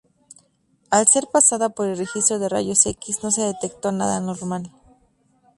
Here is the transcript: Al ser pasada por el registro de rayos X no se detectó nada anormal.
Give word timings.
Al 0.89 1.07
ser 1.07 1.27
pasada 1.31 1.69
por 1.69 1.85
el 1.85 1.95
registro 1.95 2.39
de 2.39 2.49
rayos 2.49 2.87
X 2.87 3.19
no 3.21 3.29
se 3.29 3.43
detectó 3.43 3.91
nada 3.91 4.17
anormal. 4.17 4.71